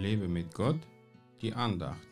Lebe 0.00 0.28
mit 0.28 0.54
Gott, 0.54 0.80
die 1.42 1.52
Andacht. 1.52 2.08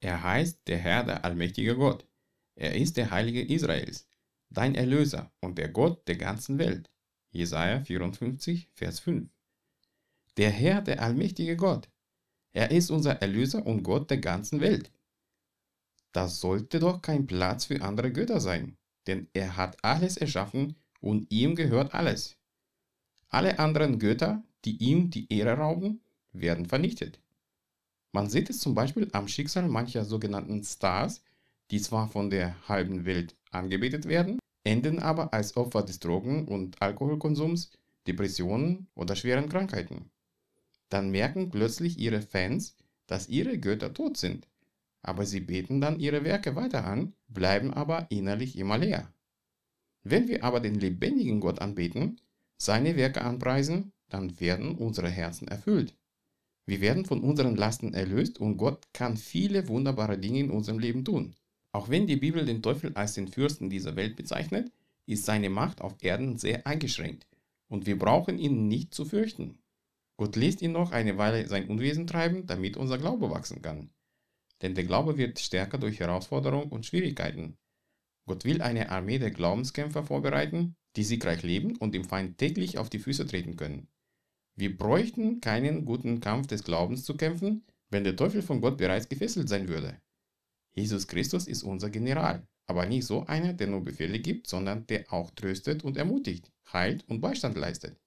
Er 0.00 0.22
heißt 0.22 0.60
der 0.66 0.76
Herr, 0.76 1.04
der 1.04 1.24
allmächtige 1.24 1.74
Gott. 1.74 2.06
Er 2.54 2.74
ist 2.74 2.98
der 2.98 3.10
Heilige 3.10 3.40
Israels, 3.40 4.06
dein 4.50 4.74
Erlöser 4.74 5.32
und 5.40 5.56
der 5.56 5.70
Gott 5.70 6.06
der 6.06 6.16
ganzen 6.16 6.58
Welt. 6.58 6.90
Jesaja 7.30 7.80
54, 7.80 8.68
Vers 8.74 9.00
5. 9.00 9.30
Der 10.36 10.50
Herr, 10.50 10.82
der 10.82 11.00
allmächtige 11.00 11.56
Gott. 11.56 11.88
Er 12.52 12.70
ist 12.70 12.90
unser 12.90 13.22
Erlöser 13.22 13.64
und 13.64 13.84
Gott 13.84 14.10
der 14.10 14.18
ganzen 14.18 14.60
Welt. 14.60 14.92
Das 16.12 16.40
sollte 16.40 16.78
doch 16.78 17.00
kein 17.00 17.26
Platz 17.26 17.64
für 17.64 17.80
andere 17.80 18.12
Götter 18.12 18.38
sein, 18.38 18.76
denn 19.06 19.28
er 19.32 19.56
hat 19.56 19.82
alles 19.82 20.18
erschaffen 20.18 20.76
und 21.00 21.30
ihm 21.30 21.54
gehört 21.54 21.94
alles. 21.94 22.36
Alle 23.28 23.58
anderen 23.58 23.98
Götter, 23.98 24.44
die 24.66 24.76
ihm 24.76 25.10
die 25.10 25.32
Ehre 25.32 25.54
rauben, 25.54 26.02
werden 26.32 26.66
vernichtet. 26.66 27.18
Man 28.12 28.28
sieht 28.28 28.50
es 28.50 28.60
zum 28.60 28.74
Beispiel 28.74 29.08
am 29.12 29.26
Schicksal 29.26 29.68
mancher 29.68 30.04
sogenannten 30.04 30.62
Stars, 30.62 31.22
die 31.70 31.80
zwar 31.80 32.08
von 32.08 32.28
der 32.28 32.56
halben 32.68 33.06
Welt 33.06 33.34
angebetet 33.50 34.04
werden, 34.04 34.38
enden 34.64 34.98
aber 34.98 35.32
als 35.32 35.56
Opfer 35.56 35.82
des 35.82 35.98
Drogen- 35.98 36.46
und 36.46 36.80
Alkoholkonsums, 36.82 37.70
Depressionen 38.06 38.86
oder 38.94 39.16
schweren 39.16 39.48
Krankheiten. 39.48 40.10
Dann 40.90 41.10
merken 41.10 41.50
plötzlich 41.50 41.98
ihre 41.98 42.20
Fans, 42.20 42.76
dass 43.06 43.28
ihre 43.28 43.58
Götter 43.58 43.94
tot 43.94 44.18
sind 44.18 44.46
aber 45.02 45.26
sie 45.26 45.40
beten 45.40 45.80
dann 45.80 45.98
ihre 45.98 46.24
Werke 46.24 46.54
weiter 46.54 46.84
an, 46.84 47.12
bleiben 47.28 47.72
aber 47.74 48.06
innerlich 48.10 48.56
immer 48.56 48.78
leer. 48.78 49.12
Wenn 50.04 50.28
wir 50.28 50.44
aber 50.44 50.60
den 50.60 50.76
lebendigen 50.76 51.40
Gott 51.40 51.60
anbeten, 51.60 52.20
seine 52.56 52.96
Werke 52.96 53.22
anpreisen, 53.22 53.92
dann 54.08 54.38
werden 54.40 54.76
unsere 54.76 55.08
Herzen 55.08 55.48
erfüllt. 55.48 55.94
Wir 56.66 56.80
werden 56.80 57.04
von 57.04 57.20
unseren 57.20 57.56
Lasten 57.56 57.92
erlöst 57.92 58.38
und 58.38 58.56
Gott 58.56 58.86
kann 58.92 59.16
viele 59.16 59.68
wunderbare 59.68 60.18
Dinge 60.18 60.40
in 60.40 60.50
unserem 60.50 60.78
Leben 60.78 61.04
tun. 61.04 61.34
Auch 61.72 61.88
wenn 61.88 62.06
die 62.06 62.16
Bibel 62.16 62.44
den 62.44 62.62
Teufel 62.62 62.94
als 62.94 63.14
den 63.14 63.28
Fürsten 63.28 63.70
dieser 63.70 63.96
Welt 63.96 64.14
bezeichnet, 64.14 64.70
ist 65.06 65.24
seine 65.24 65.50
Macht 65.50 65.80
auf 65.80 65.96
Erden 66.00 66.38
sehr 66.38 66.66
eingeschränkt 66.66 67.26
und 67.68 67.86
wir 67.86 67.98
brauchen 67.98 68.38
ihn 68.38 68.68
nicht 68.68 68.94
zu 68.94 69.04
fürchten. 69.04 69.58
Gott 70.16 70.36
lässt 70.36 70.62
ihn 70.62 70.72
noch 70.72 70.92
eine 70.92 71.18
Weile 71.18 71.48
sein 71.48 71.68
Unwesen 71.68 72.06
treiben, 72.06 72.46
damit 72.46 72.76
unser 72.76 72.98
Glaube 72.98 73.30
wachsen 73.30 73.62
kann 73.62 73.90
denn 74.62 74.74
der 74.74 74.84
Glaube 74.84 75.18
wird 75.18 75.38
stärker 75.40 75.78
durch 75.78 76.00
Herausforderungen 76.00 76.70
und 76.70 76.86
Schwierigkeiten. 76.86 77.58
Gott 78.26 78.44
will 78.44 78.62
eine 78.62 78.90
Armee 78.90 79.18
der 79.18 79.32
Glaubenskämpfer 79.32 80.04
vorbereiten, 80.04 80.76
die 80.96 81.04
siegreich 81.04 81.42
leben 81.42 81.76
und 81.76 81.94
dem 81.94 82.04
Feind 82.04 82.38
täglich 82.38 82.78
auf 82.78 82.88
die 82.88 83.00
Füße 83.00 83.26
treten 83.26 83.56
können. 83.56 83.88
Wir 84.54 84.76
bräuchten 84.76 85.40
keinen 85.40 85.84
guten 85.84 86.20
Kampf 86.20 86.46
des 86.46 86.62
Glaubens 86.62 87.04
zu 87.04 87.16
kämpfen, 87.16 87.64
wenn 87.90 88.04
der 88.04 88.16
Teufel 88.16 88.42
von 88.42 88.60
Gott 88.60 88.78
bereits 88.78 89.08
gefesselt 89.08 89.48
sein 89.48 89.68
würde. 89.68 90.00
Jesus 90.74 91.08
Christus 91.08 91.46
ist 91.46 91.62
unser 91.62 91.90
General, 91.90 92.46
aber 92.66 92.86
nicht 92.86 93.04
so 93.04 93.26
einer, 93.26 93.52
der 93.52 93.66
nur 93.66 93.84
Befehle 93.84 94.18
gibt, 94.18 94.46
sondern 94.46 94.86
der 94.86 95.12
auch 95.12 95.30
tröstet 95.32 95.84
und 95.84 95.96
ermutigt, 95.96 96.50
heilt 96.72 97.06
und 97.08 97.20
Beistand 97.20 97.56
leistet. 97.56 97.98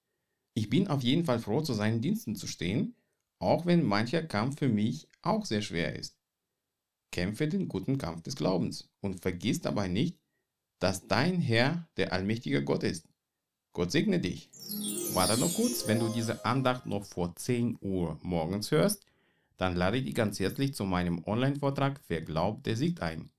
Ich 0.54 0.70
bin 0.70 0.88
auf 0.88 1.02
jeden 1.02 1.24
Fall 1.24 1.38
froh, 1.38 1.60
zu 1.60 1.74
seinen 1.74 2.00
Diensten 2.00 2.34
zu 2.34 2.46
stehen, 2.46 2.96
auch 3.38 3.66
wenn 3.66 3.84
mancher 3.84 4.22
Kampf 4.22 4.58
für 4.58 4.68
mich 4.68 5.08
auch 5.22 5.44
sehr 5.44 5.62
schwer 5.62 5.94
ist. 5.96 6.16
Kämpfe 7.16 7.48
den 7.48 7.66
guten 7.66 7.96
Kampf 7.96 8.20
des 8.24 8.36
Glaubens 8.36 8.90
und 9.00 9.22
vergiss 9.22 9.62
dabei 9.62 9.88
nicht, 9.88 10.18
dass 10.80 11.08
dein 11.08 11.40
Herr 11.40 11.88
der 11.96 12.12
allmächtige 12.12 12.62
Gott 12.62 12.82
ist. 12.82 13.08
Gott 13.72 13.90
segne 13.90 14.20
dich. 14.20 14.50
Warte 15.14 15.40
noch 15.40 15.54
kurz, 15.54 15.88
wenn 15.88 15.98
du 15.98 16.10
diese 16.10 16.44
Andacht 16.44 16.84
noch 16.84 17.06
vor 17.06 17.34
10 17.34 17.78
Uhr 17.80 18.18
morgens 18.20 18.70
hörst, 18.70 19.06
dann 19.56 19.76
lade 19.76 19.96
ich 19.96 20.04
dich 20.04 20.14
ganz 20.14 20.38
herzlich 20.40 20.74
zu 20.74 20.84
meinem 20.84 21.24
Online-Vortrag 21.24 22.02
Wer 22.06 22.20
glaubt, 22.20 22.66
der 22.66 22.76
siegt 22.76 23.00
ein. 23.00 23.30